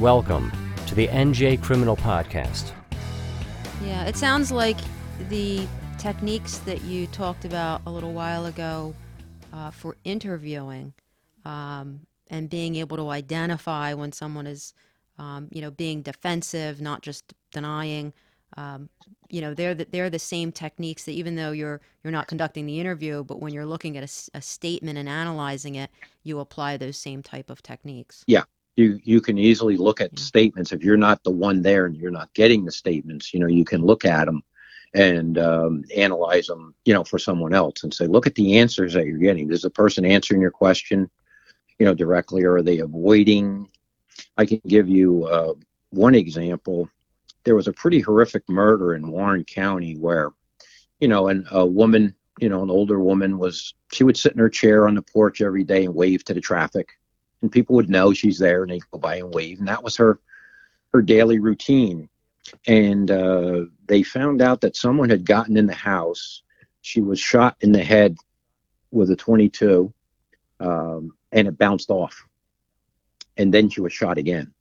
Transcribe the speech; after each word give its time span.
Welcome 0.00 0.50
to 0.86 0.94
the 0.94 1.08
NJ 1.08 1.60
Criminal 1.60 1.94
Podcast. 1.94 2.72
Yeah, 3.84 4.06
it 4.06 4.16
sounds 4.16 4.50
like 4.50 4.78
the 5.28 5.66
techniques 5.98 6.56
that 6.60 6.80
you 6.84 7.06
talked 7.08 7.44
about 7.44 7.82
a 7.84 7.90
little 7.90 8.14
while 8.14 8.46
ago 8.46 8.94
uh, 9.52 9.70
for 9.70 9.98
interviewing 10.04 10.94
um, 11.44 12.00
and 12.30 12.48
being 12.48 12.76
able 12.76 12.96
to 12.96 13.10
identify 13.10 13.92
when 13.92 14.10
someone 14.10 14.46
is, 14.46 14.72
um, 15.18 15.48
you 15.50 15.60
know, 15.60 15.70
being 15.70 16.00
defensive, 16.00 16.80
not 16.80 17.02
just 17.02 17.34
denying. 17.52 18.14
Um, 18.56 18.88
you 19.28 19.42
know, 19.42 19.52
they're 19.52 19.74
the, 19.74 19.86
they're 19.90 20.08
the 20.08 20.18
same 20.18 20.50
techniques 20.50 21.04
that 21.04 21.12
even 21.12 21.36
though 21.36 21.52
you're 21.52 21.82
you're 22.02 22.10
not 22.10 22.26
conducting 22.26 22.64
the 22.64 22.80
interview, 22.80 23.22
but 23.22 23.38
when 23.38 23.52
you're 23.52 23.66
looking 23.66 23.98
at 23.98 24.04
a, 24.04 24.38
a 24.38 24.40
statement 24.40 24.96
and 24.96 25.10
analyzing 25.10 25.74
it, 25.74 25.90
you 26.22 26.38
apply 26.38 26.78
those 26.78 26.96
same 26.96 27.22
type 27.22 27.50
of 27.50 27.62
techniques. 27.62 28.24
Yeah, 28.26 28.44
you 28.76 28.98
you 29.02 29.20
can 29.20 29.38
easily 29.38 29.76
look 29.76 30.00
at 30.00 30.18
statements 30.18 30.72
if 30.72 30.82
you're 30.82 30.96
not 30.96 31.22
the 31.24 31.30
one 31.30 31.62
there 31.62 31.86
and 31.86 31.96
you're 31.96 32.10
not 32.10 32.32
getting 32.34 32.64
the 32.64 32.72
statements. 32.72 33.32
You 33.34 33.40
know, 33.40 33.46
you 33.46 33.64
can 33.64 33.82
look 33.82 34.04
at 34.04 34.26
them 34.26 34.42
and 34.94 35.38
um, 35.38 35.84
analyze 35.94 36.46
them. 36.46 36.74
You 36.84 36.94
know, 36.94 37.04
for 37.04 37.18
someone 37.18 37.54
else 37.54 37.82
and 37.82 37.92
say, 37.92 38.06
look 38.06 38.26
at 38.26 38.34
the 38.34 38.58
answers 38.58 38.94
that 38.94 39.06
you're 39.06 39.18
getting. 39.18 39.50
Is 39.52 39.62
the 39.62 39.70
person 39.70 40.04
answering 40.04 40.40
your 40.40 40.50
question, 40.50 41.10
you 41.78 41.86
know, 41.86 41.94
directly, 41.94 42.44
or 42.44 42.56
are 42.56 42.62
they 42.62 42.78
avoiding? 42.78 43.68
I 44.36 44.46
can 44.46 44.60
give 44.66 44.88
you 44.88 45.24
uh, 45.26 45.54
one 45.90 46.14
example. 46.14 46.88
There 47.44 47.56
was 47.56 47.68
a 47.68 47.72
pretty 47.72 48.00
horrific 48.00 48.48
murder 48.48 48.94
in 48.94 49.10
Warren 49.10 49.44
County 49.44 49.96
where, 49.96 50.30
you 51.00 51.08
know, 51.08 51.28
and 51.28 51.46
a 51.50 51.64
woman, 51.64 52.14
you 52.38 52.48
know, 52.48 52.62
an 52.62 52.70
older 52.70 53.00
woman 53.00 53.38
was 53.38 53.74
she 53.92 54.04
would 54.04 54.16
sit 54.16 54.32
in 54.32 54.38
her 54.38 54.50
chair 54.50 54.86
on 54.86 54.94
the 54.94 55.02
porch 55.02 55.40
every 55.40 55.64
day 55.64 55.86
and 55.86 55.94
wave 55.94 56.22
to 56.24 56.34
the 56.34 56.40
traffic 56.40 56.99
and 57.42 57.52
people 57.52 57.76
would 57.76 57.90
know 57.90 58.12
she's 58.12 58.38
there 58.38 58.62
and 58.62 58.70
they'd 58.70 58.90
go 58.90 58.98
by 58.98 59.16
and 59.16 59.32
wave 59.34 59.58
and 59.58 59.68
that 59.68 59.82
was 59.82 59.96
her 59.96 60.20
her 60.92 61.02
daily 61.02 61.38
routine. 61.38 62.08
And 62.66 63.10
uh, 63.10 63.66
they 63.86 64.02
found 64.02 64.42
out 64.42 64.60
that 64.62 64.76
someone 64.76 65.10
had 65.10 65.24
gotten 65.24 65.56
in 65.56 65.66
the 65.66 65.74
house. 65.74 66.42
She 66.82 67.00
was 67.00 67.20
shot 67.20 67.56
in 67.60 67.72
the 67.72 67.84
head 67.84 68.16
with 68.90 69.10
a 69.10 69.16
22 69.16 69.92
um, 70.58 71.12
and 71.32 71.48
it 71.48 71.58
bounced 71.58 71.90
off. 71.90 72.24
And 73.36 73.54
then 73.54 73.68
she 73.68 73.80
was 73.80 73.92
shot 73.92 74.18
again 74.18 74.52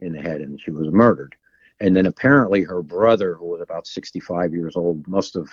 in 0.00 0.12
the 0.12 0.22
head 0.22 0.40
and 0.40 0.60
she 0.60 0.70
was 0.70 0.92
murdered. 0.92 1.34
And 1.80 1.96
then 1.96 2.06
apparently 2.06 2.62
her 2.62 2.82
brother 2.82 3.34
who 3.34 3.46
was 3.46 3.60
about 3.60 3.86
65 3.86 4.52
years 4.52 4.76
old 4.76 5.06
must 5.08 5.34
have 5.34 5.48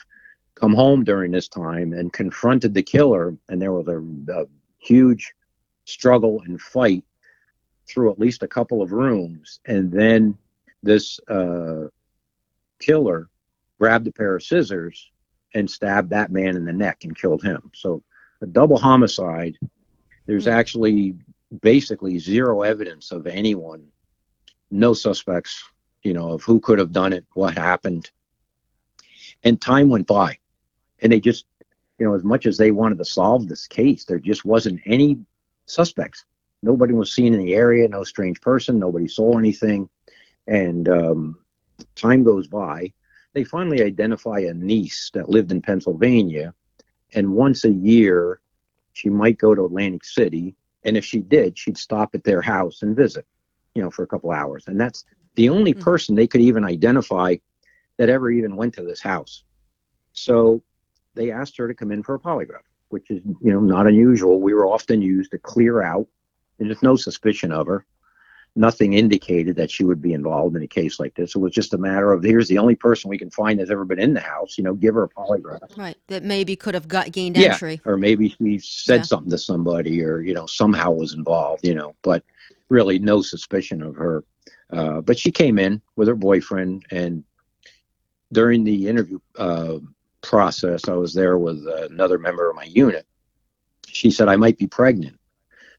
come 0.53 0.73
home 0.73 1.03
during 1.03 1.31
this 1.31 1.47
time 1.47 1.93
and 1.93 2.13
confronted 2.13 2.73
the 2.73 2.83
killer 2.83 3.35
and 3.47 3.61
there 3.61 3.71
was 3.71 3.87
a, 3.87 3.99
a 4.33 4.45
huge 4.77 5.33
struggle 5.89 6.41
and 6.45 6.61
fight 6.61 7.03
through 7.87 8.11
at 8.11 8.19
least 8.19 8.43
a 8.43 8.47
couple 8.47 8.81
of 8.81 8.91
rooms. 8.91 9.59
And 9.65 9.91
then 9.91 10.37
this 10.83 11.19
uh, 11.27 11.87
killer 12.79 13.29
grabbed 13.79 14.07
a 14.07 14.11
pair 14.11 14.35
of 14.35 14.43
scissors 14.43 15.09
and 15.55 15.69
stabbed 15.69 16.11
that 16.11 16.31
man 16.31 16.55
in 16.55 16.65
the 16.65 16.73
neck 16.73 17.03
and 17.03 17.17
killed 17.17 17.43
him. 17.43 17.71
So 17.73 18.03
a 18.41 18.45
double 18.45 18.77
homicide 18.77 19.57
there's 20.25 20.45
Hmm. 20.45 20.51
actually 20.51 21.15
basically 21.61 22.19
zero 22.19 22.61
evidence 22.61 23.11
of 23.11 23.25
anyone 23.25 23.87
no 24.69 24.93
suspects 24.93 25.63
you 26.03 26.13
know 26.13 26.33
of 26.33 26.43
who 26.43 26.59
could 26.59 26.77
have 26.77 26.91
done 26.91 27.11
it 27.13 27.25
what 27.33 27.57
happened. 27.57 28.11
And 29.43 29.59
time 29.59 29.89
went 29.89 30.05
by 30.05 30.37
and 31.01 31.11
they 31.11 31.19
just 31.19 31.45
you 31.97 32.05
know 32.05 32.13
as 32.13 32.23
much 32.23 32.45
as 32.45 32.57
they 32.57 32.71
wanted 32.71 32.99
to 32.99 33.05
solve 33.05 33.47
this 33.47 33.65
case 33.67 34.05
there 34.05 34.19
just 34.19 34.45
wasn't 34.45 34.79
any 34.85 35.17
suspects. 35.69 36.25
Nobody 36.63 36.93
was 36.93 37.13
seen 37.13 37.33
in 37.33 37.39
the 37.39 37.53
area, 37.53 37.87
no 37.87 38.03
strange 38.03 38.41
person, 38.41 38.79
nobody 38.79 39.07
saw 39.07 39.37
anything. 39.37 39.89
And 40.47 40.87
um, 40.89 41.39
time 41.95 42.23
goes 42.23 42.47
by. 42.47 42.91
They 43.33 43.43
finally 43.43 43.81
identify 43.83 44.39
a 44.39 44.53
niece 44.53 45.09
that 45.13 45.29
lived 45.29 45.51
in 45.51 45.61
Pennsylvania. 45.61 46.53
And 47.13 47.33
once 47.33 47.65
a 47.65 47.71
year, 47.71 48.39
she 48.93 49.09
might 49.09 49.37
go 49.37 49.55
to 49.55 49.65
Atlantic 49.65 50.03
City. 50.05 50.55
And 50.83 50.97
if 50.97 51.05
she 51.05 51.19
did, 51.19 51.57
she'd 51.57 51.77
stop 51.77 52.15
at 52.15 52.23
their 52.23 52.41
house 52.41 52.81
and 52.81 52.95
visit, 52.95 53.25
you 53.75 53.81
know, 53.81 53.91
for 53.91 54.03
a 54.03 54.07
couple 54.07 54.31
hours. 54.31 54.65
And 54.67 54.79
that's 54.79 55.05
the 55.35 55.49
only 55.49 55.73
Mhm. 55.73 55.79
person 55.79 56.15
they 56.15 56.27
could 56.27 56.41
even 56.41 56.65
identify 56.65 57.35
that 57.97 58.09
ever 58.09 58.31
even 58.31 58.55
went 58.55 58.73
to 58.75 58.83
this 58.83 59.01
house. 59.01 59.43
So 60.13 60.63
they 61.15 61.31
asked 61.31 61.57
her 61.57 61.67
to 61.67 61.73
come 61.75 61.91
in 61.91 62.03
for 62.03 62.15
a 62.15 62.19
polygraph 62.19 62.68
which 62.89 63.09
is 63.09 63.21
you 63.41 63.51
know 63.51 63.59
not 63.59 63.87
unusual. 63.87 64.39
We 64.41 64.53
were 64.53 64.67
often 64.67 65.01
used 65.01 65.31
to 65.31 65.37
clear 65.39 65.81
out, 65.81 66.07
and 66.59 66.69
there's 66.69 66.83
no 66.83 66.95
suspicion 66.95 67.51
of 67.51 67.67
her. 67.67 67.85
Nothing 68.55 68.93
indicated 68.93 69.55
that 69.57 69.69
she 69.71 69.83
would 69.85 70.01
be 70.01 70.13
involved 70.13 70.55
in 70.55 70.63
a 70.63 70.67
case 70.67 70.99
like 70.99 71.15
this. 71.15 71.35
It 71.35 71.39
was 71.39 71.53
just 71.53 71.73
a 71.73 71.77
matter 71.77 72.11
of 72.11 72.23
here's 72.23 72.47
the 72.47 72.57
only 72.57 72.75
person 72.75 73.09
we 73.09 73.17
can 73.17 73.29
find 73.29 73.59
that's 73.59 73.69
ever 73.69 73.85
been 73.85 73.99
in 73.99 74.13
the 74.13 74.19
house. 74.19 74.57
You 74.57 74.63
know, 74.63 74.73
give 74.73 74.95
her 74.95 75.03
a 75.03 75.09
polygraph. 75.09 75.77
Right. 75.77 75.95
That 76.07 76.23
maybe 76.23 76.55
could 76.55 76.73
have 76.73 76.87
got 76.87 77.11
gained 77.11 77.37
Yeah. 77.37 77.53
entry. 77.53 77.79
Or 77.85 77.95
maybe 77.95 78.29
she 78.29 78.57
said 78.59 78.97
Yeah. 78.97 79.01
something 79.03 79.29
to 79.31 79.37
somebody, 79.37 80.03
or 80.03 80.21
you 80.21 80.33
know 80.33 80.45
somehow 80.47 80.91
was 80.91 81.13
involved. 81.13 81.65
You 81.65 81.75
know, 81.75 81.95
but 82.01 82.23
really 82.69 82.99
no 82.99 83.21
suspicion 83.21 83.81
of 83.81 83.95
her. 83.95 84.23
Uh, 84.71 85.01
but 85.01 85.17
she 85.17 85.31
came 85.31 85.57
in 85.57 85.81
with 85.95 86.07
her 86.07 86.15
boyfriend, 86.15 86.85
and 86.91 87.23
during 88.31 88.63
the 88.63 88.87
interview 88.87 89.19
uh, 89.37 89.77
process, 90.21 90.87
I 90.87 90.93
was 90.93 91.13
there 91.13 91.37
with 91.37 91.65
another 91.67 92.17
member 92.17 92.49
of 92.49 92.55
my 92.55 92.65
unit. 92.65 93.05
She 93.87 94.11
said 94.11 94.27
I 94.27 94.35
might 94.35 94.57
be 94.57 94.67
pregnant. 94.67 95.19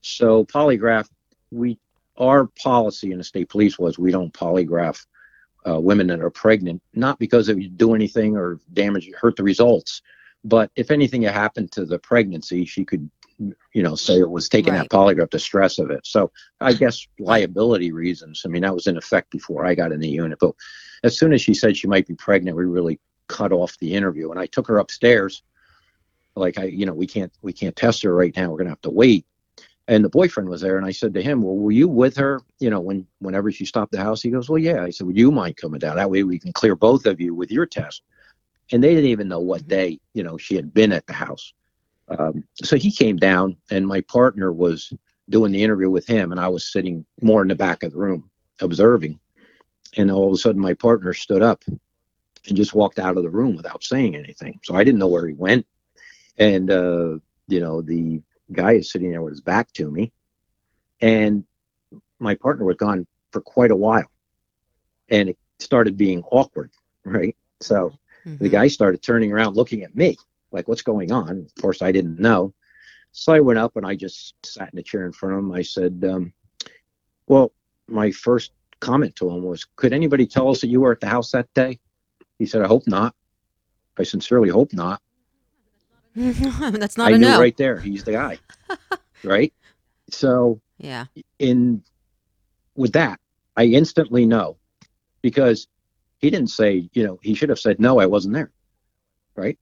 So 0.03 0.45
polygraph, 0.45 1.09
we 1.51 1.79
our 2.17 2.47
policy 2.63 3.13
in 3.13 3.19
the 3.19 3.25
state 3.25 3.49
police 3.49 3.79
was 3.79 3.99
we 3.99 4.11
don't 4.11 4.33
polygraph 4.33 5.05
uh, 5.69 5.81
women 5.81 6.07
that 6.09 6.21
are 6.21 6.31
pregnant, 6.31 6.83
not 6.95 7.19
because 7.19 7.49
it 7.49 7.55
would 7.55 7.77
do 7.77 7.95
anything 7.95 8.37
or 8.37 8.61
damage 8.73 9.11
hurt 9.19 9.37
the 9.37 9.43
results, 9.43 10.03
but 10.45 10.71
if 10.77 10.91
anything 10.91 11.23
had 11.23 11.33
happened 11.33 11.71
to 11.73 11.85
the 11.85 11.99
pregnancy, 11.99 12.65
she 12.65 12.85
could, 12.85 13.11
you 13.39 13.83
know, 13.83 13.95
say 13.95 14.19
it 14.19 14.31
was 14.31 14.49
taking 14.49 14.73
Right. 14.75 14.89
that 14.89 14.91
polygraph, 14.91 15.31
the 15.31 15.39
stress 15.39 15.79
of 15.79 15.91
it. 15.91 16.01
So 16.05 16.31
I 16.61 16.73
guess 16.73 17.07
liability 17.19 17.93
reasons. 17.93 18.43
I 18.45 18.49
mean, 18.49 18.63
that 18.63 18.75
was 18.75 18.87
in 18.87 18.97
effect 18.97 19.31
before 19.31 19.65
I 19.65 19.75
got 19.75 19.93
in 19.93 20.01
the 20.01 20.09
unit, 20.09 20.39
but 20.41 20.55
as 21.05 21.19
soon 21.19 21.33
as 21.33 21.41
she 21.41 21.55
said 21.55 21.77
she 21.77 21.87
might 21.89 22.07
be 22.07 22.15
pregnant, 22.15 22.57
we 22.57 22.65
really 22.65 23.01
cut 23.31 23.53
off 23.53 23.79
the 23.79 23.95
interview 23.95 24.31
and 24.31 24.41
I 24.41 24.47
took 24.47 24.67
her 24.67 24.79
upstairs. 24.79 25.43
Like 26.35 26.59
I, 26.59 26.65
you 26.65 26.85
know, 26.87 26.95
we 26.95 27.07
can't 27.07 27.33
we 27.43 27.53
can't 27.53 27.77
test 27.77 28.03
her 28.03 28.15
right 28.15 28.35
now. 28.37 28.51
We're 28.51 28.59
gonna 28.59 28.71
have 28.71 28.81
to 28.83 28.91
wait. 28.91 29.25
And 29.89 30.05
the 30.05 30.09
boyfriend 30.09 30.49
was 30.49 30.61
there, 30.61 30.77
and 30.77 30.87
I 30.87 30.93
said 30.93 31.15
to 31.15 31.23
him, 31.23 31.43
"Well, 31.43 31.57
were 31.57 31.73
you 31.73 31.89
with 31.89 32.17
her? 32.17 32.41
You 32.61 32.71
know, 32.71 32.81
when 32.81 33.07
whenever 33.19 33.51
she 33.51 33.65
stopped 33.65 33.93
the 33.93 33.99
house?" 33.99 34.23
He 34.23 34.31
goes, 34.31 34.49
"Well, 34.49 34.59
yeah." 34.59 34.85
I 34.85 34.91
said, 34.91 35.07
"Would 35.07 35.19
you 35.19 35.33
mind 35.33 35.57
coming 35.57 35.81
down? 35.81 35.97
That 35.97 36.11
way 36.11 36.23
we 36.23 36.39
can 36.39 36.53
clear 36.53 36.77
both 36.77 37.07
of 37.07 37.21
you 37.21 37.35
with 37.35 37.51
your 37.51 37.67
test." 37.67 38.03
And 38.73 38.83
they 38.83 38.95
didn't 38.95 39.11
even 39.11 39.29
know 39.29 39.41
what 39.41 39.63
Mhm. 39.63 39.69
day, 39.69 40.01
you 40.15 40.23
know, 40.23 40.37
she 40.37 40.55
had 40.55 40.73
been 40.73 40.93
at 40.93 41.07
the 41.07 41.13
house. 41.13 41.53
Um, 42.09 42.45
so 42.63 42.77
he 42.77 42.93
came 42.93 43.17
down, 43.17 43.57
and 43.71 43.87
my 43.87 44.01
partner 44.03 44.53
was 44.53 44.93
doing 45.29 45.53
the 45.53 45.63
interview 45.63 45.91
with 45.91 46.07
him, 46.07 46.31
and 46.31 46.41
I 46.41 46.49
was 46.49 46.73
sitting 46.73 47.05
more 47.21 47.43
in 47.43 47.49
the 47.49 47.57
back 47.67 47.83
of 47.83 47.93
the 47.93 47.99
room 47.99 48.31
observing. 48.61 49.19
And 49.97 50.11
all 50.11 50.29
of 50.29 50.35
a 50.35 50.37
sudden, 50.37 50.61
my 50.61 50.75
partner 50.75 51.13
stood 51.15 51.43
up 51.43 51.65
and 52.49 52.57
just 52.57 52.75
walked 52.75 52.99
out 52.99 53.17
of 53.17 53.23
the 53.23 53.31
room 53.31 53.57
without 53.57 53.85
saying 53.85 54.17
anything. 54.17 54.59
So 54.65 54.75
I 54.75 54.85
didn't 54.85 54.99
know 54.99 55.09
where 55.09 55.27
he 55.27 55.35
went. 55.35 55.67
And, 56.39 56.71
uh, 56.71 57.19
you 57.49 57.61
know, 57.61 57.83
the 57.83 58.23
guy 58.53 58.73
is 58.73 58.91
sitting 58.91 59.11
there 59.11 59.23
with 59.23 59.33
his 59.33 59.41
back 59.41 59.73
to 59.75 59.91
me. 59.91 60.13
And 61.01 61.45
my 62.19 62.35
partner 62.35 62.65
was 62.65 62.77
gone 62.77 63.07
for 63.33 63.41
quite 63.41 63.71
a 63.71 63.77
while. 63.77 64.11
And 65.09 65.29
it 65.29 65.39
started 65.59 65.97
being 65.97 66.23
awkward, 66.31 66.71
right? 67.05 67.37
So 67.61 67.93
the 68.25 68.49
Mhm. 68.49 68.53
guy 68.53 68.69
started 68.69 69.03
turning 69.03 69.33
around 69.33 69.57
looking 69.57 69.83
at 69.83 69.95
me, 69.95 70.17
like, 70.53 70.69
what's 70.69 70.83
going 70.83 71.13
on? 71.13 71.41
Of 71.41 71.55
course, 71.61 71.83
I 71.83 71.93
didn't 71.93 72.19
know. 72.19 72.55
So 73.13 73.33
I 73.33 73.41
went 73.41 73.59
up 73.59 73.77
and 73.77 73.85
I 73.85 73.97
just 73.97 74.35
sat 74.45 74.73
in 74.73 74.79
a 74.79 74.83
chair 74.83 75.05
in 75.05 75.13
front 75.13 75.35
of 75.35 75.41
him. 75.41 75.53
I 75.53 75.63
said, 75.63 76.05
um, 76.09 76.33
Well, 77.27 77.53
my 77.89 78.11
first 78.11 78.53
comment 78.81 79.15
to 79.17 79.29
him 79.29 79.43
was, 79.43 79.65
Could 79.77 79.93
anybody 79.93 80.27
tell 80.27 80.49
us 80.49 80.61
that 80.61 80.69
you 80.69 80.81
were 80.81 80.93
at 80.93 81.01
the 81.01 81.09
house 81.09 81.31
that 81.33 81.53
day? 81.55 81.79
He 82.41 82.47
said, 82.47 82.63
I 82.63 82.67
hope 82.69 82.87
not. 82.87 83.15
I 83.99 84.03
sincerely 84.03 84.49
hope 84.49 84.73
not. 84.73 85.03
That's 86.17 86.97
not 86.97 87.09
I 87.09 87.11
a 87.13 87.19
knew 87.19 87.29
no. 87.29 87.39
right 87.39 87.55
there, 87.55 87.79
he's 87.79 88.03
the 88.03 88.13
guy. 88.13 88.39
right? 89.25 89.53
So, 90.09 90.59
Yeah. 90.79 91.05
in 91.39 91.85
with 92.77 92.95
that, 92.95 93.21
I 93.59 93.65
instantly 93.67 94.25
know 94.25 94.57
because 95.21 95.69
he 96.17 96.31
didn't 96.31 96.49
say, 96.49 96.89
you 96.95 97.05
know, 97.05 97.19
he 97.23 97.35
should 97.35 97.51
have 97.51 97.61
said, 97.61 97.79
no, 97.79 98.01
I 98.01 98.07
wasn't 98.07 98.33
there. 98.33 98.51
Right? 99.37 99.59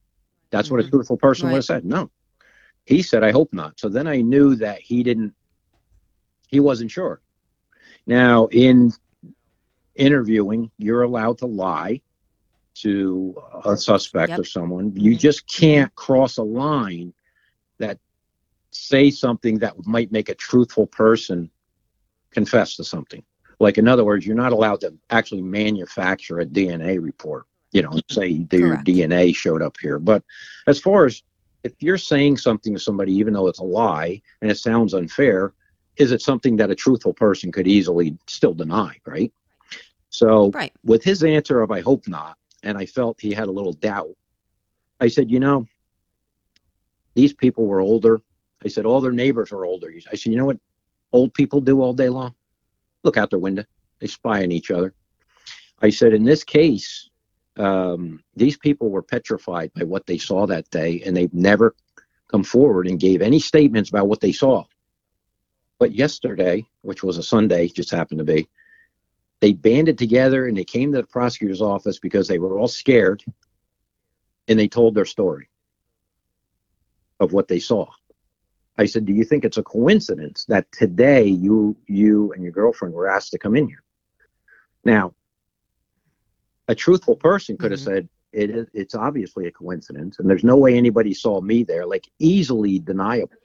That's 0.49 0.71
what 0.71 0.79
a 0.79 0.83
Mhm. 0.83 0.91
truthful 0.91 1.17
person 1.17 1.49
would 1.49 1.57
have 1.57 1.65
said. 1.65 1.83
No. 1.83 2.09
He 2.85 3.01
said, 3.01 3.25
I 3.25 3.31
hope 3.31 3.51
not. 3.51 3.77
So 3.77 3.89
then 3.89 4.07
I 4.07 4.21
knew 4.21 4.55
that 4.55 4.79
he 4.79 5.03
didn't, 5.03 5.33
he 6.47 6.61
wasn't 6.61 6.91
sure. 6.91 7.19
Now, 8.07 8.45
in 8.47 8.93
interviewing, 9.95 10.71
you're 10.77 11.03
allowed 11.03 11.39
to 11.39 11.45
lie 11.45 12.01
to 12.75 13.35
a 13.65 13.75
suspect 13.77 14.29
Yep. 14.29 14.39
or 14.39 14.43
someone. 14.45 14.93
You 14.95 15.15
just 15.15 15.47
can't 15.47 15.93
cross 15.95 16.37
a 16.37 16.43
line 16.43 17.13
that 17.79 17.99
say 18.71 19.09
something 19.09 19.59
that 19.59 19.75
might 19.85 20.11
make 20.11 20.29
a 20.29 20.35
truthful 20.35 20.87
person 20.87 21.49
confess 22.31 22.75
to 22.75 22.83
something 22.83 23.23
Like, 23.59 23.77
in 23.77 23.87
other 23.87 24.05
words, 24.05 24.25
you're 24.25 24.35
not 24.35 24.53
allowed 24.53 24.81
to 24.81 24.93
actually 25.09 25.41
manufacture 25.41 26.39
a 26.39 26.45
DNA 26.45 27.01
report, 27.01 27.45
you 27.73 27.81
know, 27.81 27.99
say 28.09 28.45
Correct. 28.45 28.85
DNA 28.85 29.35
showed 29.35 29.61
up 29.61 29.75
here. 29.81 29.99
But 29.99 30.23
as 30.67 30.79
far 30.79 31.05
as 31.05 31.21
if 31.65 31.73
you're 31.79 31.97
saying 31.97 32.37
something 32.37 32.73
to 32.73 32.79
somebody, 32.79 33.13
even 33.13 33.33
though 33.33 33.47
it's 33.47 33.59
a 33.59 33.63
lie 33.63 34.21
and 34.41 34.49
it 34.49 34.57
sounds 34.57 34.93
unfair, 34.93 35.53
is 35.97 36.13
it 36.13 36.21
something 36.21 36.55
that 36.57 36.71
a 36.71 36.75
truthful 36.75 37.13
person 37.13 37.51
could 37.51 37.67
easily 37.67 38.17
still 38.27 38.53
deny, 38.53 38.97
right? 39.05 39.33
So, 40.09 40.51
Right. 40.51 40.71
with 40.85 41.03
his 41.03 41.23
answer 41.23 41.61
of 41.61 41.71
I 41.71 41.81
hope 41.81 42.07
not, 42.07 42.37
and 42.63 42.77
I 42.77 42.85
felt 42.85 43.19
he 43.19 43.33
had 43.33 43.47
a 43.47 43.51
little 43.51 43.73
doubt, 43.73 44.15
I 44.99 45.07
said, 45.07 45.31
you 45.31 45.39
know, 45.39 45.65
these 47.15 47.33
people 47.33 47.65
were 47.65 47.79
older. 47.79 48.21
I 48.63 48.67
said, 48.67 48.85
all 48.85 49.01
their 49.01 49.11
neighbors 49.11 49.51
are 49.51 49.65
older. 49.65 49.91
I 50.11 50.15
said, 50.15 50.31
you 50.31 50.37
know 50.37 50.45
what 50.45 50.59
old 51.13 51.33
people 51.33 51.61
do 51.61 51.81
all 51.81 51.93
day 51.93 52.09
long? 52.09 52.35
Look 53.03 53.17
out 53.17 53.29
their 53.29 53.39
window. 53.39 53.63
They 53.99 54.07
spy 54.07 54.43
on 54.43 54.51
each 54.51 54.71
other. 54.71 54.93
I 55.81 55.89
said, 55.89 56.13
in 56.13 56.23
this 56.23 56.43
case, 56.43 57.09
um, 57.57 58.21
these 58.35 58.57
people 58.57 58.89
were 58.89 59.01
petrified 59.01 59.71
by 59.73 59.83
what 59.83 60.05
they 60.05 60.17
saw 60.17 60.45
that 60.47 60.69
day, 60.69 61.01
and 61.05 61.15
they've 61.15 61.33
never 61.33 61.75
come 62.27 62.43
forward 62.43 62.87
and 62.87 62.99
gave 62.99 63.21
any 63.21 63.39
statements 63.39 63.89
about 63.89 64.07
what 64.07 64.21
they 64.21 64.31
saw. 64.31 64.63
But 65.77 65.93
yesterday, 65.93 66.65
which 66.81 67.03
was 67.03 67.17
a 67.17 67.23
Sunday, 67.23 67.67
just 67.69 67.91
happened 67.91 68.19
to 68.19 68.25
be, 68.25 68.47
they 69.41 69.53
banded 69.53 69.97
together 69.97 70.47
and 70.47 70.57
they 70.57 70.65
came 70.65 70.91
to 70.91 70.97
the 70.97 71.07
prosecutor's 71.07 71.61
office 71.61 71.99
because 71.99 72.27
they 72.27 72.39
were 72.39 72.59
all 72.59 72.67
scared 72.67 73.23
and 74.47 74.59
they 74.59 74.67
told 74.67 74.95
their 74.95 75.05
story 75.05 75.49
of 77.19 77.33
what 77.33 77.47
they 77.47 77.59
saw. 77.59 77.87
I 78.77 78.85
said, 78.85 79.05
"Do 79.05 79.13
you 79.13 79.23
think 79.23 79.43
it's 79.43 79.57
a 79.57 79.63
coincidence 79.63 80.45
that 80.45 80.71
today 80.71 81.25
you 81.27 81.75
you 81.87 82.31
and 82.33 82.43
your 82.43 82.53
girlfriend 82.53 82.93
were 82.93 83.09
asked 83.09 83.31
to 83.31 83.37
come 83.37 83.55
in 83.55 83.67
here?" 83.67 83.83
Now, 84.85 85.13
a 86.67 86.75
truthful 86.75 87.15
person 87.15 87.57
could 87.57 87.71
have 87.71 87.79
Mhm. 87.79 87.83
said, 87.83 88.09
"It 88.31 88.49
is. 88.49 88.67
It's 88.73 88.95
obviously 88.95 89.47
a 89.47 89.51
coincidence, 89.51 90.19
and 90.19 90.29
there's 90.29 90.43
no 90.43 90.55
way 90.55 90.75
anybody 90.75 91.13
saw 91.13 91.41
me 91.41 91.63
there. 91.63 91.85
Like 91.85 92.09
easily 92.19 92.79
deniable." 92.79 93.35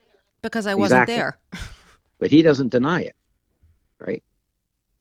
Because 0.41 0.67
I 0.67 0.75
wasn't 0.75 1.03
Exactly. 1.03 1.15
there. 1.15 1.39
But 2.19 2.31
he 2.31 2.41
doesn't 2.41 2.69
deny 2.69 3.01
it, 3.01 3.15
right? 3.99 4.23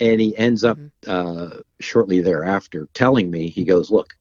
And 0.01 0.21
he 0.21 0.37
ends 0.37 0.65
up 0.65 0.79
Mhm. 0.79 0.91
uh, 1.07 1.61
shortly 1.81 2.21
thereafter 2.21 2.89
telling 2.95 3.31
me, 3.31 3.49
he 3.49 3.65
goes, 3.65 3.91
"Look, 3.91 4.15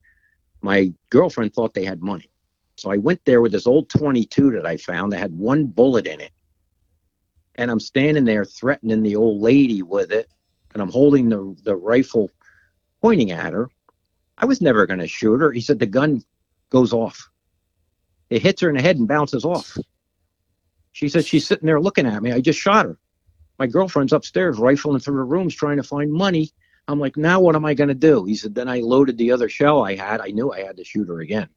my 0.61 0.93
girlfriend 1.09 1.53
thought 1.53 1.73
they 1.73 1.85
had 1.85 2.01
money." 2.01 2.29
So 2.77 2.91
I 2.91 2.97
went 2.97 3.23
there 3.25 3.41
with 3.41 3.51
this 3.51 3.67
old 3.67 3.89
22 3.89 4.51
that 4.51 4.65
I 4.65 4.77
found 4.77 5.11
that 5.11 5.19
had 5.19 5.37
one 5.37 5.65
bullet 5.65 6.07
in 6.07 6.19
it. 6.19 6.31
And 7.55 7.69
I'm 7.69 7.79
standing 7.79 8.25
there 8.25 8.45
threatening 8.45 9.03
the 9.03 9.15
old 9.15 9.41
lady 9.41 9.81
with 9.83 10.11
it. 10.11 10.27
And 10.73 10.81
I'm 10.81 10.89
holding 10.89 11.29
the, 11.29 11.55
the 11.63 11.75
rifle 11.75 12.31
pointing 13.01 13.31
at 13.31 13.53
her. 13.53 13.69
I 14.37 14.45
was 14.45 14.59
never 14.59 14.87
going 14.87 14.99
to 14.99 15.07
shoot 15.07 15.39
her. 15.39 15.51
He 15.51 15.61
said 15.61 15.77
the 15.77 15.85
gun 15.85 16.23
goes 16.71 16.93
off. 16.93 17.29
It 18.31 18.41
hits 18.41 18.61
her 18.61 18.69
in 18.69 18.75
the 18.75 18.81
head 18.81 18.97
and 18.97 19.07
bounces 19.07 19.45
off. 19.45 19.77
She 20.93 21.09
said 21.09 21.25
she's 21.25 21.45
sitting 21.45 21.67
there 21.67 21.79
looking 21.79 22.07
at 22.07 22.23
me. 22.23 22.31
I 22.31 22.41
just 22.41 22.59
shot 22.59 22.85
her. 22.85 22.97
My 23.59 23.67
girlfriend's 23.67 24.13
upstairs 24.13 24.57
rifling 24.57 24.99
through 24.99 25.15
her 25.15 25.25
rooms 25.25 25.55
trying 25.55 25.77
to 25.77 25.83
find 25.83 26.11
money. 26.11 26.51
I'm 26.87 26.99
like, 26.99 27.15
now 27.17 27.39
what 27.39 27.55
am 27.55 27.65
I 27.65 27.73
going 27.73 27.89
to 27.89 27.93
do? 27.93 28.25
He 28.25 28.35
said, 28.35 28.55
then 28.55 28.67
I 28.67 28.79
loaded 28.79 29.17
the 29.17 29.31
other 29.31 29.47
shell 29.47 29.83
I 29.83 29.95
had. 29.95 30.21
I 30.21 30.27
knew 30.27 30.51
I 30.51 30.61
had 30.61 30.77
to 30.77 30.83
shoot 30.83 31.07
her 31.07 31.21
again. 31.21 31.47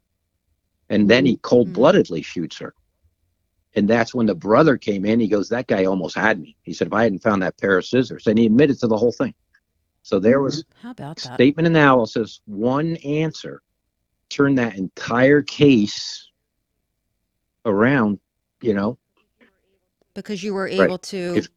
And 0.89 1.09
then 1.09 1.27
he 1.27 1.35
mm-hmm. 1.35 1.41
cold 1.41 1.73
bloodedly 1.73 2.23
shoots 2.23 2.59
her. 2.59 2.75
And 3.75 3.89
that's 3.89 4.15
when 4.15 4.27
the 4.27 4.35
brother 4.35 4.79
came 4.79 5.05
in. 5.05 5.21
He 5.21 5.29
goes, 5.29 5.49
That 5.49 5.67
guy 5.67 5.85
almost 5.85 6.17
had 6.17 6.41
me. 6.41 6.57
He 6.63 6.73
said, 6.73 6.87
If 6.87 6.95
I 6.95 7.03
hadn't 7.03 7.23
found 7.23 7.43
that 7.43 7.59
pair 7.59 7.77
of 7.77 7.85
scissors, 7.85 8.27
and 8.27 8.39
he 8.39 8.47
admitted 8.47 8.79
to 8.81 8.87
the 8.87 8.97
whole 8.97 9.13
thing. 9.13 9.35
So 10.03 10.19
there 10.19 10.41
was 10.41 10.65
mm-hmm. 10.83 10.93
that? 10.97 11.19
statement 11.19 11.67
analysis, 11.67 12.41
one 12.47 12.97
answer 12.97 13.63
turned 14.29 14.59
that 14.59 14.77
entire 14.77 15.43
case 15.43 16.31
around, 17.67 18.19
you 18.63 18.73
know. 18.73 18.99
Because 20.15 20.43
you 20.43 20.55
were 20.55 20.65
Right. 20.65 20.81
able 20.81 20.99
to 20.99 21.35
If- 21.37 21.49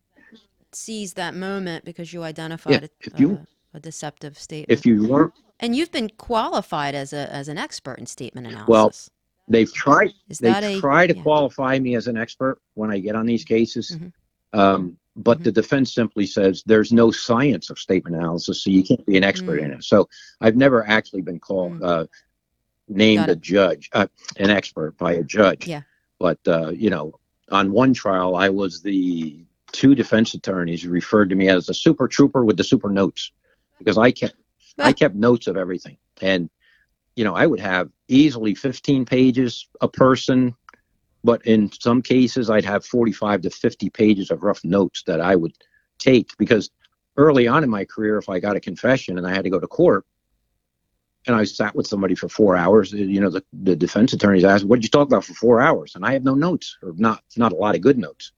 seize 0.76 1.14
that 1.14 1.36
moment 1.36 1.86
because 1.86 2.14
you 2.14 2.24
identified 2.24 2.84
a, 2.84 2.90
if 3.02 3.20
you- 3.20 3.46
a, 3.74 3.78
a 3.78 3.80
deceptive 3.80 4.38
statement. 4.38 4.78
If 4.78 4.86
you 4.86 5.08
weren't, 5.08 5.34
and 5.60 5.76
you've 5.76 5.92
been 5.92 6.10
qualified 6.18 6.96
as 6.96 7.14
a 7.14 7.32
as 7.34 7.48
an 7.48 7.58
expert 7.58 8.00
in 8.00 8.06
statement 8.06 8.48
analysis. 8.48 8.70
Well, 8.70 8.94
they've 9.48 9.72
tried 9.74 10.14
is 10.30 10.40
they 10.40 10.52
that 10.52 10.64
a 10.64 10.80
try 10.80 11.06
to 11.08 11.16
yeah. 11.16 11.22
qualify 11.22 11.78
me 11.80 11.96
as 11.96 12.08
an 12.08 12.18
expert 12.18 12.60
when 12.76 12.92
I 12.92 13.00
get 13.00 13.16
on 13.16 13.26
these 13.26 13.44
cases. 13.44 13.98
Mhm. 13.98 14.14
Um, 14.54 14.98
but 15.16 15.40
Mhm. 15.40 15.44
the 15.44 15.52
defense 15.52 15.94
simply 15.94 16.26
says 16.26 16.64
there's 16.66 16.94
no 16.94 17.12
science 17.12 17.70
of 17.70 17.78
statement 17.78 18.16
analysis, 18.16 18.64
so 18.64 18.70
you 18.70 18.84
can't 18.84 19.06
be 19.06 19.18
an 19.18 19.24
expert 19.24 19.60
Mm. 19.60 19.66
in 19.66 19.72
it. 19.74 19.84
So 19.84 20.08
I've 20.40 20.56
never 20.56 20.88
actually 20.88 21.22
been 21.22 21.40
called, 21.40 21.84
uh, 21.84 22.06
named 22.88 23.28
a 23.30 23.36
judge, 23.36 23.90
uh, 23.94 24.08
an 24.38 24.50
expert 24.50 24.98
by 24.98 25.14
a 25.14 25.24
judge. 25.24 25.68
Yeah. 25.68 25.82
But, 26.20 26.40
uh, 26.48 26.70
you 26.70 26.90
know, 26.90 27.20
on 27.52 27.72
one 27.72 27.94
trial, 27.94 28.36
I 28.36 28.50
was 28.50 28.82
the 28.82 29.46
two 29.72 29.96
defense 29.96 30.34
attorneys 30.34 30.86
referred 30.86 31.30
to 31.30 31.36
me 31.36 31.50
as 31.50 31.70
a 31.70 31.74
super 31.74 32.08
trooper 32.08 32.44
with 32.44 32.58
the 32.58 32.64
super 32.64 32.90
notes 32.90 33.32
because 33.78 33.98
I 33.98 34.12
kept, 34.12 34.36
I 34.80 34.94
kept 34.94 35.16
notes 35.16 35.48
of 35.48 35.58
everything. 35.58 35.98
And, 36.22 36.50
you 37.16 37.24
know, 37.24 37.36
I 37.36 37.46
would 37.46 37.60
have 37.60 37.90
easily 38.08 38.56
15 38.56 39.06
pages 39.06 39.68
a 39.82 39.88
person, 39.88 40.56
but 41.24 41.46
in 41.46 41.72
some 41.72 42.02
cases 42.02 42.50
I'd 42.50 42.66
have 42.66 42.86
45 42.86 43.42
to 43.42 43.50
50 43.50 43.90
pages 43.90 44.32
of 44.32 44.44
rough 44.44 44.64
notes 44.64 45.04
that 45.08 45.22
I 45.22 45.36
would 45.36 45.54
take 45.98 46.36
because 46.38 46.70
early 47.18 47.48
on 47.48 47.64
in 47.64 47.70
my 47.70 47.86
career, 47.86 48.18
if 48.18 48.30
I 48.30 48.40
got 48.40 48.56
a 48.56 48.62
confession 48.62 49.18
and 49.18 49.28
I 49.28 49.34
had 49.34 49.44
to 49.44 49.50
go 49.50 49.60
to 49.60 49.68
court 49.68 50.06
and 51.28 51.36
I 51.36 51.44
sat 51.44 51.76
with 51.76 51.88
somebody 51.88 52.16
for 52.16 52.30
four 52.30 52.56
hours, 52.56 52.94
eh, 52.94 52.98
you 52.98 53.20
know, 53.20 53.30
the, 53.30 53.44
the 53.52 53.76
defense 53.76 54.14
attorneys 54.14 54.46
asked, 54.46 54.64
what 54.64 54.78
did 54.78 54.86
you 54.86 54.90
talk 54.90 55.08
about 55.08 55.26
for 55.26 55.34
four 55.34 55.62
hours? 55.62 55.96
And 55.96 56.06
I 56.06 56.14
have 56.14 56.24
no 56.24 56.34
notes 56.34 56.78
or 56.82 56.94
not, 56.96 57.22
not 57.36 57.52
a 57.52 57.56
lot 57.56 57.76
of 57.76 57.82
good 57.82 57.98
notes. 57.98 58.32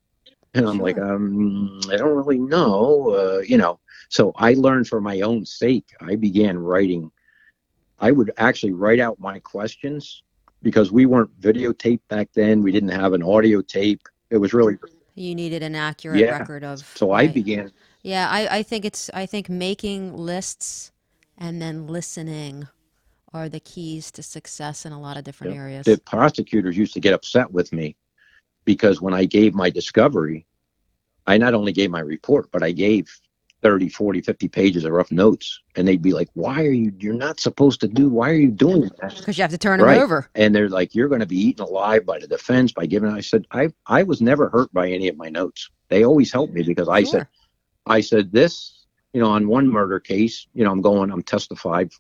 And 0.53 0.68
I'm 0.68 0.80
like, 0.80 0.98
um, 0.98 1.80
I 1.89 1.95
don't 1.98 2.15
really 2.15 2.39
know, 2.39 3.12
uh, 3.12 3.39
you 3.39 3.57
know. 3.57 3.80
So 4.09 4.33
I 4.36 4.53
learned 4.53 4.88
for 4.88 5.00
my 5.00 5.21
own 5.21 5.45
sake. 5.45 5.86
I 6.01 6.15
began 6.15 6.57
writing. 6.57 7.09
I 8.00 8.12
would 8.12 8.31
actually 8.38 8.74
write 8.74 9.00
out 9.00 9.19
my 9.19 9.39
questions 9.39 10.24
because 10.62 10.92
we 10.92 11.06
weren't 11.06 11.39
videotaped 11.39 12.01
back 12.09 12.30
then. 12.33 12.62
We 12.62 12.71
didn't 12.71 12.89
have 12.89 13.13
an 13.13 13.24
audio 13.24 13.62
tape. 13.62 14.01
It 14.30 14.38
was 14.38 14.53
really 14.53 14.77
you 15.15 15.36
needed 15.36 15.63
an 15.63 15.75
accurate 15.75 16.19
Yeah. 16.19 16.39
record 16.39 16.63
of 16.63 16.80
so. 16.95 17.12
I 17.12 17.25
right. 17.25 17.33
began. 17.33 17.71
Yeah, 18.01 18.27
I, 18.30 18.57
I 18.57 18.63
think 18.63 18.83
it's 18.85 19.09
I 19.14 19.26
think 19.26 19.49
making 19.49 20.16
lists 20.18 20.92
and 21.37 21.61
then 21.61 21.87
listening 21.87 22.68
are 23.33 23.47
the 23.47 23.59
keys 23.59 24.11
to 24.11 24.23
success 24.23 24.85
in 24.85 24.92
a 24.92 24.99
lot 24.99 25.16
of 25.16 25.23
different 25.23 25.54
Yeah. 25.54 25.59
areas. 25.61 25.85
The 25.85 25.97
prosecutors 25.99 26.78
used 26.78 26.94
to 26.95 26.99
get 26.99 27.14
upset 27.14 27.52
with 27.52 27.71
me 27.71 27.95
because 28.65 29.01
when 29.01 29.13
I 29.13 29.25
gave 29.25 29.53
my 29.53 29.69
discovery, 29.69 30.45
I 31.27 31.37
not 31.37 31.53
only 31.53 31.71
gave 31.71 31.91
my 31.91 31.99
report, 31.99 32.49
but 32.51 32.63
I 32.63 32.71
gave 32.71 33.09
30, 33.61 33.89
40, 33.89 34.21
50 34.21 34.47
pages 34.47 34.85
of 34.85 34.91
rough 34.91 35.11
notes. 35.11 35.61
And 35.75 35.87
they'd 35.87 36.01
be 36.01 36.13
like, 36.13 36.30
why 36.33 36.65
are 36.65 36.71
you, 36.71 36.91
you're 36.99 37.13
not 37.13 37.39
supposed 37.39 37.80
to 37.81 37.87
do, 37.87 38.09
why 38.09 38.30
are 38.31 38.35
you 38.35 38.51
doing 38.51 38.89
that? 39.01 39.15
Because 39.18 39.37
you 39.37 39.44
have 39.44 39.51
to 39.51 39.57
turn 39.57 39.80
them 39.80 39.87
Right. 39.87 39.99
over. 39.99 40.30
And 40.35 40.53
they're 40.56 40.69
like, 40.69 40.95
you're 40.95 41.09
going 41.09 41.21
to 41.21 41.27
be 41.27 41.39
eaten 41.39 41.63
alive 41.63 42.06
by 42.06 42.19
the 42.19 42.27
defense 42.27 42.71
by 42.71 42.85
giving. 42.85 43.11
I 43.11 43.21
said, 43.21 43.45
I, 43.51 43.69
I 43.85 44.03
was 44.03 44.21
never 44.21 44.49
hurt 44.49 44.73
by 44.73 44.89
any 44.89 45.07
of 45.07 45.18
my 45.18 45.30
notes. 45.30 45.69
They 45.89 46.03
always 46.03 46.31
helped 46.31 46.53
me 46.53 46.63
because 46.63 46.89
I 46.89 47.03
said, 47.03 47.27
I 47.85 48.01
said 48.01 48.31
this, 48.31 48.85
you 49.13 49.21
know, 49.21 49.30
on 49.30 49.47
one 49.47 49.68
murder 49.68 49.99
case, 49.99 50.47
you 50.53 50.63
know, 50.63 50.71
I'm 50.71 50.81
going, 50.81 51.11
I'm 51.11 51.23
testified 51.23 51.91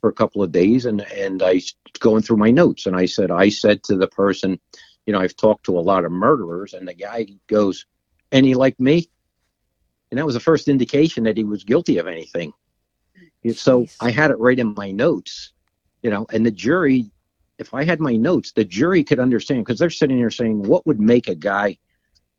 for 0.00 0.08
a 0.10 0.14
couple 0.14 0.42
of 0.42 0.52
days 0.52 0.86
and, 0.86 1.00
and 1.12 1.42
I 1.42 1.60
going 2.00 2.22
through 2.22 2.36
my 2.36 2.50
notes 2.50 2.86
and 2.86 2.96
I 2.96 3.06
said, 3.06 3.30
I 3.30 3.48
said 3.48 3.82
to 3.84 3.96
the 3.96 4.06
person, 4.06 4.58
you 5.08 5.12
know, 5.12 5.20
I've 5.20 5.36
talked 5.36 5.64
to 5.64 5.78
a 5.78 5.80
lot 5.80 6.04
of 6.04 6.12
murderers 6.12 6.74
and 6.74 6.86
the 6.86 6.92
guy 6.92 7.26
goes, 7.46 7.86
any 8.30 8.52
like 8.52 8.78
me? 8.78 9.08
And 10.10 10.18
that 10.18 10.26
was 10.26 10.34
the 10.34 10.40
first 10.40 10.68
indication 10.68 11.24
that 11.24 11.38
he 11.38 11.44
was 11.44 11.64
guilty 11.64 11.96
of 11.96 12.06
anything. 12.06 12.52
And 13.42 13.56
So 13.56 13.84
Jeez. 13.84 13.96
I 14.02 14.10
had 14.10 14.30
it 14.30 14.38
right 14.38 14.58
in 14.58 14.74
my 14.74 14.90
notes, 14.90 15.54
you 16.02 16.10
know, 16.10 16.26
and 16.30 16.44
the 16.44 16.50
jury, 16.50 17.10
if 17.58 17.72
I 17.72 17.84
had 17.84 18.00
my 18.00 18.16
notes, 18.16 18.52
the 18.52 18.66
jury 18.66 19.02
could 19.02 19.18
understand 19.18 19.64
because 19.64 19.78
they're 19.78 19.88
sitting 19.88 20.18
there 20.18 20.30
saying, 20.30 20.62
what 20.62 20.86
would 20.86 21.00
make 21.00 21.28
a 21.28 21.34
guy 21.34 21.78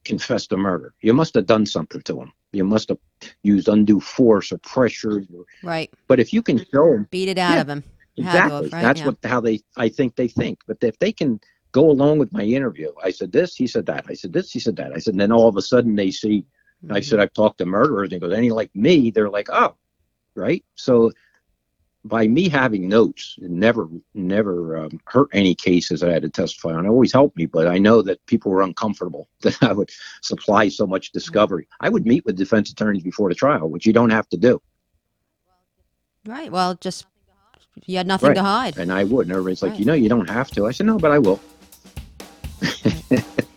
confess 0.06 0.46
to 0.48 0.58
murder? 0.58 0.94
You 1.02 1.16
must 1.16 1.34
have 1.34 1.48
done 1.48 1.66
something 1.66 2.04
to 2.04 2.22
him. 2.22 2.32
You 2.52 2.66
must 2.66 2.90
have 2.90 3.00
used 3.42 3.68
undue 3.68 4.00
force 4.00 4.52
or 4.52 4.60
pressure. 4.60 5.24
Right. 5.64 5.92
But 6.08 6.20
if 6.20 6.34
you 6.34 6.44
can 6.44 6.60
show 6.72 6.92
them 6.92 7.08
Beat 7.10 7.30
it 7.30 7.40
out 7.40 7.56
Yeah, 7.56 7.62
of 7.62 7.70
him. 7.70 7.84
Exactly, 8.16 8.52
have, 8.52 8.74
right? 8.74 8.82
that's 8.84 9.00
Yeah. 9.00 9.06
what 9.08 9.18
how 9.24 9.42
they 9.42 9.62
I 9.76 9.90
think 9.90 10.16
they 10.16 10.28
think. 10.28 10.60
But 10.68 10.78
if 10.82 11.00
they 11.00 11.12
can 11.12 11.40
go 11.72 11.90
along 11.92 12.20
with 12.20 12.32
my 12.34 12.44
interview, 12.44 12.92
I 13.04 13.12
said 13.12 13.32
this, 13.32 13.56
he 13.56 13.68
said 13.68 13.86
that, 13.88 14.06
I 14.10 14.14
said 14.14 14.34
this, 14.34 14.52
he 14.52 14.60
said 14.60 14.76
that, 14.78 14.94
I 14.94 14.98
said, 15.00 15.14
and 15.14 15.22
then 15.22 15.32
all 15.32 15.48
of 15.48 15.58
a 15.58 15.62
sudden 15.62 15.96
they 15.96 16.12
see 16.12 16.46
I 16.90 17.00
Mhm. 17.02 17.04
said, 17.04 17.20
I've 17.20 17.34
talked 17.34 17.58
to 17.58 17.66
murderers. 17.66 18.06
And 18.06 18.14
he 18.14 18.20
goes, 18.20 18.32
any 18.34 18.52
like 18.52 18.74
me? 18.74 19.12
They're 19.12 19.30
like, 19.30 19.50
oh, 19.52 19.76
right. 20.36 20.64
So 20.76 21.12
by 22.06 22.26
me 22.26 22.48
having 22.48 22.88
notes, 22.88 23.36
it 23.42 23.52
never 23.52 23.90
never 24.14 24.78
um, 24.78 25.00
hurt 25.06 25.28
any 25.34 25.54
cases 25.54 26.00
that 26.00 26.10
I 26.10 26.14
had 26.14 26.22
to 26.22 26.30
testify 26.30 26.74
on. 26.74 26.86
It 26.86 26.90
always 26.90 27.12
helped 27.12 27.36
me, 27.36 27.46
but 27.46 27.68
I 27.68 27.78
know 27.78 28.02
that 28.04 28.26
people 28.28 28.50
were 28.52 28.62
uncomfortable 28.62 29.28
that 29.42 29.62
I 29.62 29.74
would 29.74 29.90
supply 30.22 30.70
so 30.70 30.88
much 30.88 31.12
discovery. 31.12 31.68
I 31.82 31.90
would 31.90 32.06
meet 32.06 32.26
with 32.26 32.38
defense 32.38 32.72
attorneys 32.72 33.04
before 33.04 33.28
the 33.28 33.36
trial, 33.36 33.70
which 33.70 33.86
you 33.86 33.92
don't 33.92 34.12
have 34.12 34.30
to 34.30 34.38
do. 34.38 34.62
Right. 36.26 36.50
Well, 36.52 36.76
just 36.76 37.06
you 37.86 37.98
had 37.98 38.08
nothing 38.08 38.30
Right. 38.30 38.36
to 38.36 38.44
hide. 38.44 38.78
And 38.78 38.92
I 38.92 39.04
would. 39.04 39.24
And 39.28 39.32
everybody's 39.32 39.62
like, 39.62 39.78
you 39.78 39.84
know, 39.86 39.94
you 39.94 40.08
don't 40.08 40.30
have 40.30 40.50
to. 40.52 40.66
I 40.66 40.72
said, 40.72 40.86
no, 40.86 40.98
but 40.98 41.12
I 41.12 41.20
will. 41.20 41.42
Yeah. 42.84 43.22